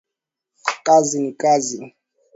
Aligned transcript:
Kazi 0.85 1.19
ni 1.19 1.31
kazi 1.31 1.93